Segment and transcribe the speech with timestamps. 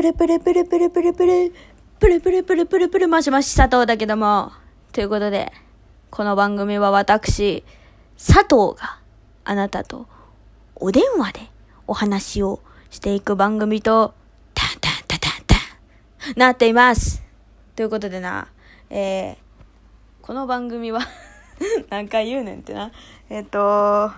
[0.00, 1.50] プレプレプレプレプレプレ、
[1.98, 4.50] プレプレプレプレプレもしもし佐藤だけども、
[4.92, 5.52] ということで、
[6.08, 7.64] この番組は私、
[8.16, 8.98] 佐藤が
[9.44, 10.06] あなたと
[10.74, 11.40] お電話で
[11.86, 14.14] お話をしていく番組と、
[14.54, 15.56] タンタンタタンタ
[16.30, 17.22] ン、なっています。
[17.76, 18.48] ということでな、
[18.88, 19.36] えー、
[20.22, 21.00] この番組は
[21.90, 22.90] 何回言うねんってな。
[23.28, 24.14] えっ、と、は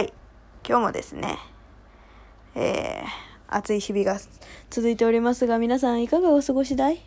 [0.00, 0.12] い。
[0.68, 1.38] 今日もですね、
[2.56, 4.18] えー、暑い日々が
[4.70, 7.00] 続いておりますが、皆さんいかがお過ごしだい？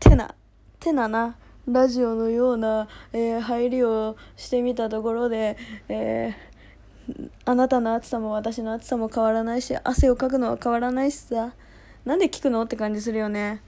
[0.00, 0.34] てな、
[0.80, 5.56] てなな、ラジオのような、えー入りをしてみたところで、
[5.88, 11.52] えーあなたの暑さも私の暑さも変わらないし、汗をかくのは変わらないしさ、
[12.04, 12.62] なんで聞くの？
[12.62, 13.60] って感じするよね。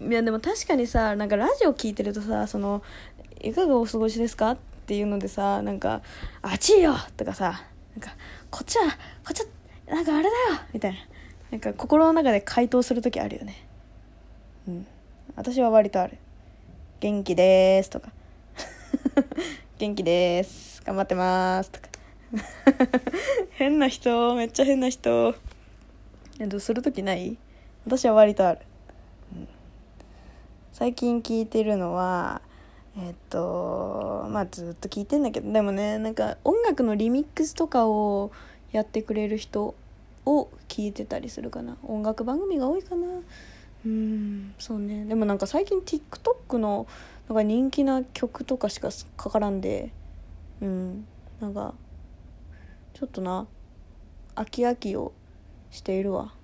[0.00, 2.82] いやでも確かにさなんかラジオ聞いてるとさその
[3.42, 6.02] 「いかがお過ごしですか?」っていうのでさなんか
[6.40, 7.62] 「暑いよ!」とかさ
[7.96, 8.16] なんか
[8.48, 8.92] 「こっちはこ
[9.30, 9.46] っちは
[9.88, 10.98] なんかあれだよ!」みたいな。
[11.50, 13.66] なんか心の中で回答する時あるよね。
[14.68, 14.86] うん。
[15.34, 16.18] 私は割とある
[17.00, 18.10] 「元気です」とか
[19.78, 20.82] 「元気です。
[20.84, 21.88] 頑張ってます」とか。
[23.52, 25.34] 変な人めっちゃ変な人
[26.38, 27.38] えっとする時ない？
[27.86, 28.60] 私は割とある。
[30.72, 32.40] 最近聞いてるのは
[32.96, 38.30] えっとまあずっと聞いてんだけどでもねなんか音楽のリミックスとかを
[38.72, 39.74] やってくれる人
[40.26, 41.76] を聞いてたりするかな。
[41.82, 43.06] 音楽番組が多いかな。
[43.86, 45.04] うんそうね。
[45.04, 46.86] でもなんか最近 TikTok の
[47.28, 49.92] なんか人気な曲とかしかかからんで。
[50.60, 51.06] うん
[51.40, 51.74] なんか
[52.94, 53.46] ちょっとな
[54.34, 55.12] 飽き飽きを
[55.70, 56.34] しているわ。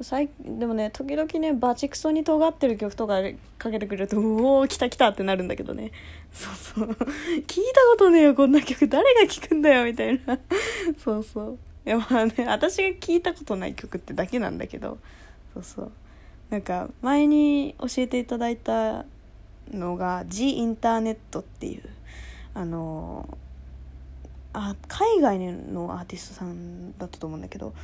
[0.00, 3.20] 最でもね時々ねバチクソに尖ってる曲とか
[3.58, 5.90] かけてくれるとうおー来た来たってなるんだけどね。
[6.32, 6.88] そうそう。
[7.46, 8.86] 聞いたことねえよこんな曲。
[8.86, 10.38] 誰が聴くんだよみたいな。
[11.02, 11.58] そうそう。
[11.84, 14.98] いやまあね私が聞いたことない曲ってだけなんだけど。
[15.54, 15.92] そうそう。
[16.50, 19.04] なんか前に教えていただいた
[19.72, 21.82] のが G インターネットっていう
[22.54, 23.28] あの
[24.60, 27.74] あ海外のアーティストさんだったと思うんだけど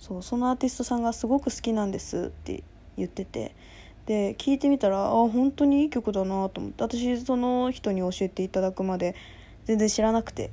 [0.00, 2.64] そうそのアーティストさんがすごく好きなんですって
[2.96, 3.54] 言ってて
[4.06, 9.14] で聞いてみたらあ本当にいい曲だなと思って私その人に教えていただくまで
[9.64, 10.50] 全然知らなくて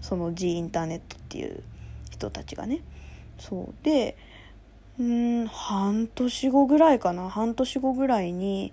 [0.00, 1.62] その G インターネットっていう
[2.10, 2.80] 人たちがね。
[3.38, 4.16] そうで
[4.98, 8.72] うん半年後ぐらいかな半年後ぐらいに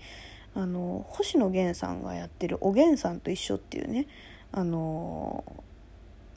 [0.55, 4.07] あの星野源さんがやってる「おげんさんと一緒」っていうね
[4.51, 5.43] あの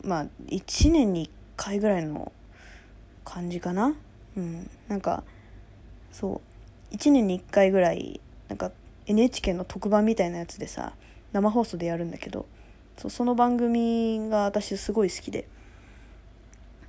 [0.04, 2.32] まあ1年に1回ぐらいの
[3.24, 3.94] 感じかな？
[4.36, 4.70] うん。
[4.88, 5.24] なんか
[6.10, 6.40] そ
[6.92, 6.94] う。
[6.94, 8.70] 1年に1回ぐらいなんか
[9.06, 10.92] NHK の特番みたいなやつでさ
[11.32, 12.46] 生放送でやるんだけど
[12.98, 15.48] そその番組が私すごい好きで。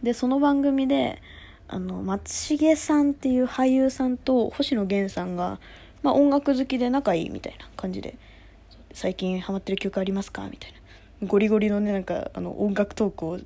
[0.01, 1.22] でその番組で
[1.69, 5.62] あの松重さんっていう俳優さんと星野源さんが、
[6.01, 8.18] まあ、音楽好きで仲いいみたいな感じで
[8.91, 10.45] 最近ハマってる曲ありますか？
[10.51, 10.78] みたいな。
[11.26, 13.40] ゴリゴリのねなんかあの音楽トークを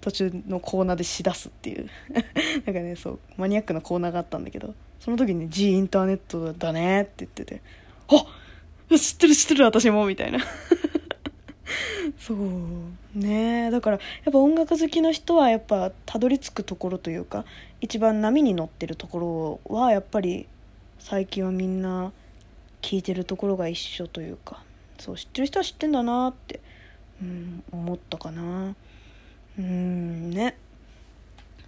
[0.00, 1.88] 途中のコーナーでしだすっていう。
[2.64, 7.62] なんかねそうマニアックなコーナーがあったんだけどその時に、ね「G インターネットだね」って言ってて
[8.08, 10.40] 「あ知ってる知ってる私も」みたいな。
[12.18, 12.38] そう
[13.14, 13.70] ね。
[13.70, 17.44] だからやっぱ音楽好きの人はやっぱたどり着くところというか
[17.80, 20.46] 一番波に乗ってるところはやっぱり
[20.98, 22.12] 最近はみんな
[22.80, 24.62] 聞いてるところが一緒というか
[24.98, 26.60] そう知ってる人は知ってんだなって、
[27.20, 28.74] うん、思ったかな。
[29.58, 30.56] うんね。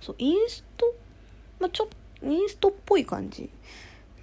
[0.01, 0.95] そうインスト？
[1.59, 1.89] まあちょ
[2.23, 3.51] インストっぽい感じ、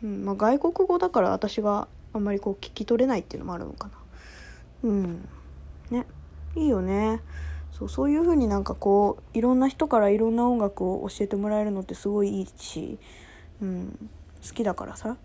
[0.03, 3.93] うんまあ、外国語だから私があんまりこう聞き取れないっていうのもあるのかな。
[4.83, 5.27] うん
[5.91, 6.05] ね。
[6.55, 7.21] いいよね。
[7.71, 12.97] そうそういう風になんかこういろんな人からいろんな音楽を教えてもらえるのってすごいいいし、
[13.61, 14.09] うん、
[14.47, 15.17] 好きだからさ、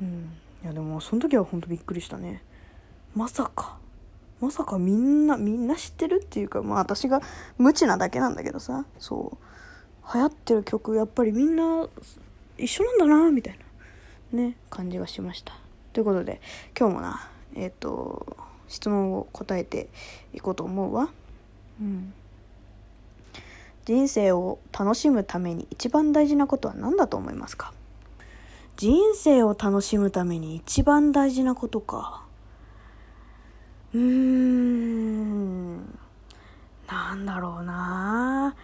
[0.00, 0.32] うん、
[0.64, 2.42] いやでもその時は本当びっくりしたね。
[3.14, 3.78] まさか。
[4.40, 7.20] まさかみんなみんな知ってるっていうかまあ私が
[7.56, 9.44] 無知なだけなんだけどさそう。
[10.14, 11.86] 流行ってる曲やっぱりみんな
[12.56, 13.58] 一緒なんだなみたい
[14.32, 15.54] なね感じがしました。
[15.92, 16.40] ということで
[16.78, 18.36] 今日もなえっ、と
[18.68, 19.88] 質問を答えて
[20.32, 21.10] いこうと思うわ。
[21.80, 22.14] うん。
[23.84, 27.72] 人生を楽しむために一番大事なことは何だと思いますか？
[28.76, 32.22] 人生を楽しむために一番大事なことか。
[33.94, 35.76] うん。
[36.86, 38.54] なんだろうな。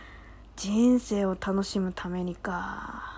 [0.57, 3.15] 人生を楽しむためにか。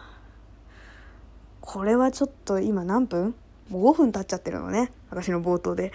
[1.60, 3.34] これはちょっと今何分？
[3.68, 4.92] もう5分経っちゃってるのね。
[5.10, 5.92] 私の冒頭で。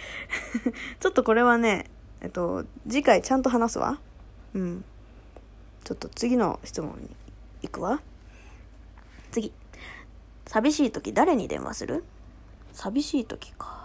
[1.00, 4.00] ちょっとこれはねえっと次回ちゃんと話すわ。
[4.54, 4.84] うん。
[5.86, 7.10] ちょっと次の質問に
[7.62, 8.02] 行くわ。
[9.32, 9.54] 次。
[10.46, 12.04] 寂しい時誰に電話する？
[12.74, 13.81] 寂しい時か。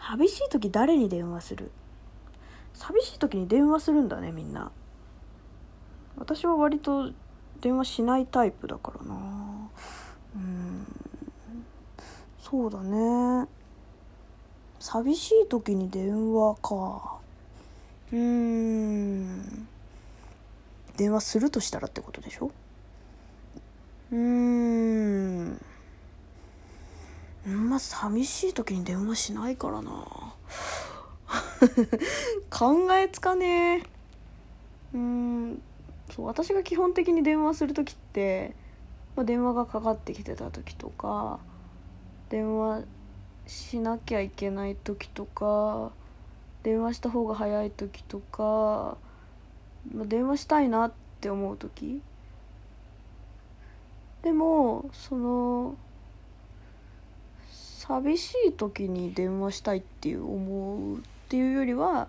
[0.00, 1.70] 寂しい時誰に電話する？
[2.74, 4.72] 寂しい時に電話するんだねみんな。
[6.16, 7.12] 私は割と
[7.60, 9.14] 電話しないタイプだからな。
[10.36, 10.86] うん。
[12.40, 13.46] そうだね。
[14.78, 17.18] 寂しい時に電話か。
[18.12, 19.68] うん。
[20.96, 22.50] 電話するとしたらってことでしょ？
[24.12, 25.60] うん。
[27.46, 29.90] まあ寂しい時に電話しないからな。
[32.50, 33.82] 考えつかねえ。
[34.94, 35.62] うん
[36.10, 38.54] そう私が基本的に電話する時って、
[39.16, 41.38] まあ、電話がかかってきてた時とか
[42.28, 42.82] 電話
[43.46, 45.92] しなきゃいけない時とか
[46.62, 48.98] 電話した方が早い時とか、
[49.94, 52.02] まあ、電話したいなって思う時。
[54.22, 55.76] でもその
[57.90, 62.06] 寂しい時に電話したいっていう思うっていうよりは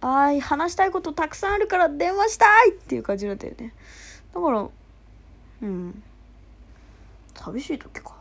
[0.00, 3.74] あい話したいことたくさんあるから電話したいっていう感じなんだよね。
[4.34, 4.66] だから
[5.62, 6.02] うん。
[7.34, 8.14] 寂しい時か。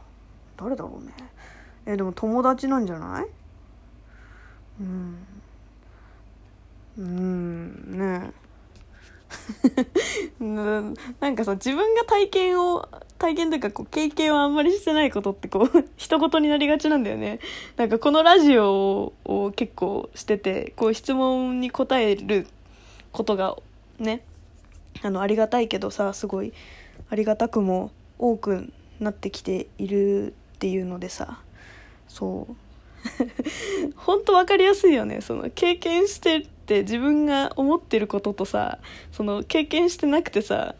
[0.57, 1.13] 誰だろうね。
[1.85, 3.27] えでも友達なんじゃない？
[4.81, 5.17] うん。
[6.97, 8.48] うんねえ。
[10.39, 12.87] なんかさ自分が体験を
[13.17, 17.39] 体験というかこう経験をあんまりしてないことってこう 一言になりがちなんだよね。
[17.75, 22.47] なんかこのラジオを結構しててこう質問に答える
[23.11, 23.57] ことが
[23.99, 24.23] ね
[25.01, 26.53] あのありがたいけどさすごい
[27.09, 31.41] ありがたくも多くなってきているっていうのでさ
[32.07, 32.55] そう。
[33.95, 35.21] 本当分かりやすいよね。
[35.21, 38.77] その経験してって自分が思ってることとさ
[39.11, 40.75] その経験してなくてさ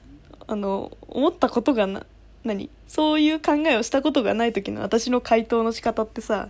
[0.45, 2.05] あの思ったことがな
[2.43, 6.49] 何そういう考えをしたことがない時の私の回答の仕方ってさ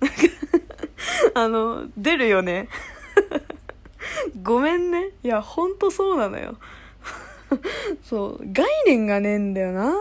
[0.00, 0.16] なんか
[1.34, 2.68] あの出るよね。
[4.42, 5.10] ごめんね。
[5.22, 6.56] いやほんとそうなのよ。
[8.02, 9.94] そう概念がねえんだよな。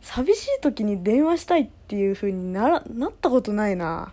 [0.00, 4.12] 寂しい時に電話したいっていう風にならなったことないな。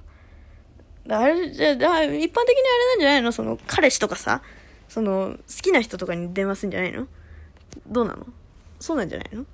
[1.10, 3.32] あれじゃあ一般的にあれなんじゃないの？
[3.32, 4.42] その彼氏とかさ
[4.88, 7.08] その好きな人とかに電話すんじゃないの？
[7.88, 8.26] どうなの？
[8.80, 9.46] そうなんじゃないの？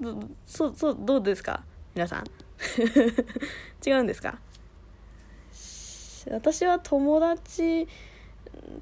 [0.46, 1.62] そうそうどうですか？
[1.94, 2.24] 皆さん。
[3.86, 4.38] 違うんですか？
[6.30, 7.88] 私は友達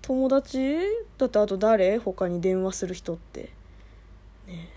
[0.02, 0.76] 友達？
[1.18, 1.98] だってあと誰？
[1.98, 3.50] 他に電話する人って。
[4.48, 4.68] ね。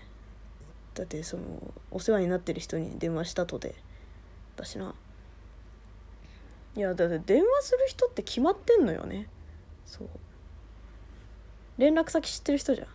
[0.94, 1.42] だってその
[1.90, 3.74] お世話になってる人に電話したとで。
[4.62, 4.94] だしな
[6.76, 9.28] いやだって電話する人って決まってんのよね。
[9.84, 10.08] そう。
[11.76, 12.88] 連絡先知ってる人じゃん。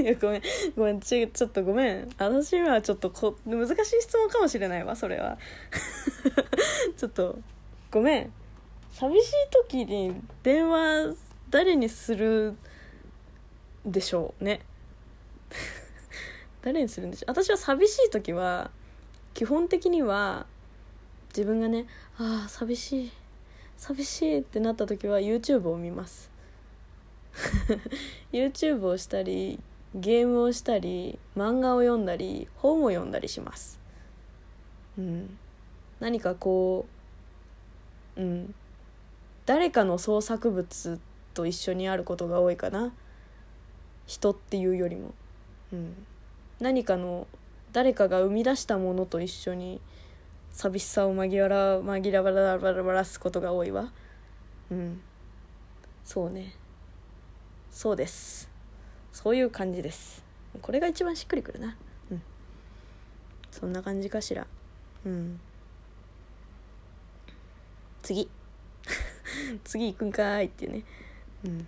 [0.00, 0.42] い やごめん
[0.76, 2.08] ごめんちちょっとごめん。
[2.18, 5.38] 私はちょっとこ難しい質問かもしれないわそれは。
[6.96, 7.38] ちょっと
[7.90, 8.32] ごめん。
[8.90, 11.14] 寂しい時に電話
[11.48, 12.54] 誰にする
[13.86, 14.60] でしょうね。
[16.60, 17.30] 誰にするんでしょう。
[17.30, 18.70] 私は寂しい時は
[19.38, 20.46] 基本的には
[21.28, 21.86] 自分がね
[22.18, 23.12] ああ寂しい
[23.76, 26.28] 寂しいってなった時は YouTube を見ます。
[28.32, 29.60] YouTube をしたり
[29.94, 33.78] ゲームをしたり漫画を読んだり本を読んだりします。
[34.98, 35.38] うん。
[36.00, 36.86] 何かこ
[38.16, 38.54] ううん。
[39.46, 40.98] 誰かの創作物
[41.34, 42.92] と一緒にあることが多いかな。
[44.04, 45.14] 人っていうよりも、
[45.72, 45.94] うん、
[46.58, 47.28] 何かの
[47.72, 49.80] 誰かが生み出したものと一緒に
[50.50, 53.92] 寂しさを紛ら紛らわらばらばらすことが多いわ。
[54.70, 55.00] うん。
[56.04, 56.54] そうね。
[57.70, 58.50] そうです。
[59.12, 60.24] そういう感じです。
[60.60, 61.76] これが一番しっくりくるな。
[62.10, 62.22] うん。
[63.50, 64.46] そんな感じかしら。
[65.04, 65.40] うん。
[68.02, 68.28] 次。
[69.64, 70.84] 次行くんかいっていうね。
[71.44, 71.60] うん。
[71.60, 71.64] い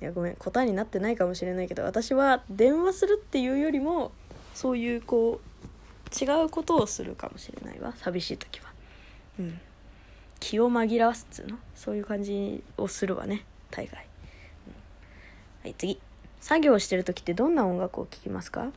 [0.00, 0.36] やごめん。
[0.36, 4.12] 答えになってないかもしれないけど私は電話するっていうよりも
[4.60, 8.70] そういうこう違うことをするかもしれないわ寂しい時は。
[9.38, 9.58] うん。
[10.38, 11.56] 気を紛らわすっつうの？
[11.74, 14.06] そういう感じをするわね大概、
[14.66, 14.74] うん、
[15.62, 15.98] はい次。
[16.40, 18.70] 作業してる時ってどんな音楽を聴きますか？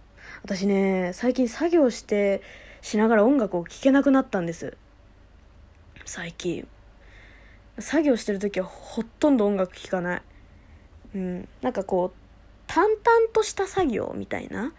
[0.43, 2.41] 私ね最近作業して
[2.81, 4.77] しながら音楽を聴けなくなったんです。
[6.05, 6.65] 最近。
[7.77, 10.21] 作業してる時はほとんど音楽聴かない。
[11.15, 11.49] うん。
[11.61, 12.17] なんかこう
[12.67, 12.99] 淡々
[13.33, 14.71] とした作業みたいな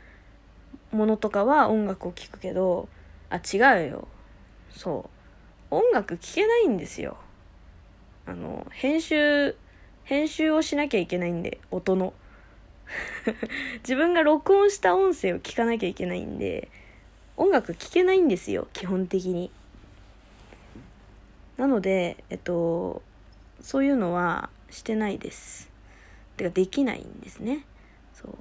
[0.95, 2.89] ものとかは音楽を聴くけど
[3.31, 4.09] あ違うよ。
[4.71, 5.11] そ
[5.71, 5.75] う。
[5.75, 7.17] 音楽聴けないんですよ。
[8.27, 9.57] あの編集
[10.05, 12.15] 編集をしなきゃいけないんで音の。
[13.81, 16.69] 自分が録音した音声を聞かなきゃいけないんで
[17.37, 19.51] 音楽聴けないんですよ基本的に。
[21.57, 23.03] なのでえっと
[23.61, 25.71] そういうのはしてないです。
[26.37, 27.65] てかできないんですね。
[28.13, 28.35] そう。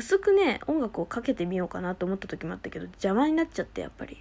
[0.00, 4.16] 薄くね音楽をかけてみようかなと思った時もあったけど邪魔になっちゃってやっぱり。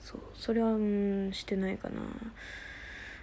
[0.00, 2.00] そうそれはうんしてないかな。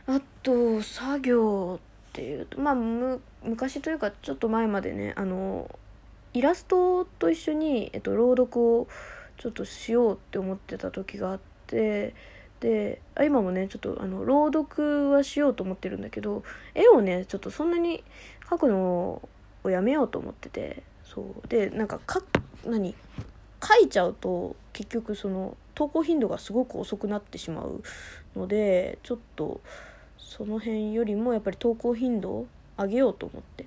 [0.08, 5.70] あと作業っていうとまあむ昔というかちょっと前までねあの
[6.34, 8.88] イラストと一緒に、えっと、朗読を
[9.38, 12.14] ちょっとしようって思ってた時があって
[12.60, 16.44] であ今もねちょっとあの朗読はしようと思ってるんだけど
[16.76, 18.04] 絵をねちょっとそんなに
[18.48, 19.22] 描くの
[19.64, 20.84] をやめようと思ってて。
[21.06, 21.48] そう。
[21.48, 22.22] でなんかか
[22.66, 22.96] 何？
[23.64, 27.82] 書いちゃうと結局その投稿頻度がすごく遅くなってしまう
[28.36, 29.62] のでちょっと
[30.18, 32.48] その辺よりもやっぱり投稿頻度を
[32.78, 33.66] 上げようと思って。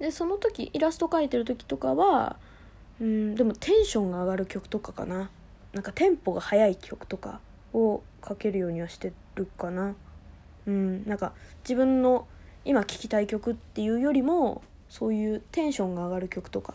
[0.00, 2.36] でその時イラスト描いてる時とかは
[3.00, 5.30] うんでもテンションが上がる曲とかかな。
[5.72, 7.40] なんかテンポが速い曲とか
[7.72, 9.94] をかけるようにはしてるかな。
[10.66, 12.26] うんなんか自分の
[12.64, 14.62] 今聴きたい曲っていうよりも
[14.92, 16.74] そういうテンションが上がる曲とか、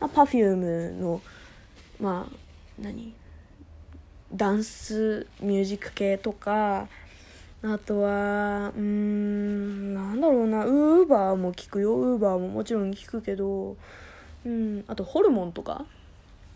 [0.00, 1.20] Perfume の
[2.00, 2.34] まあ
[2.80, 3.12] 何？
[4.32, 6.88] ダンスミュージック系とか。
[7.62, 10.64] あとはうんなんだろうな。
[10.64, 11.96] ウーバーも聞くよ。
[11.96, 13.76] ウーバーももちろん聞くけど。
[14.46, 15.84] うんあとホルモンとか。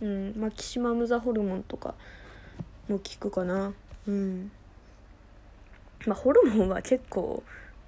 [0.00, 1.94] うんマキシマム・ザ・ホルモンとか
[2.88, 3.74] も聞くかな。
[4.08, 4.50] うん。
[6.06, 7.42] まあホルモンは結構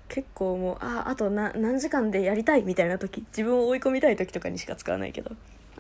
[0.09, 5.33] 結構もうああとな何時間でやりたいみたいな時自分を追い込みたい時とかにしか使わないけど。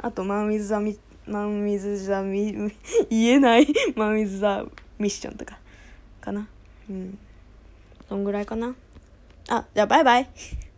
[0.02, 2.70] あとマン・ウィズ・ザ・ミマン・ウィズ・ザ・ミ
[3.08, 4.64] 言えないマン・ウィズ・ザ・
[4.98, 5.58] ミッションとか
[6.20, 6.48] かな。
[6.90, 7.18] うん。
[8.08, 8.74] どんぐらいかな。
[9.48, 10.28] あじゃあバイバイ。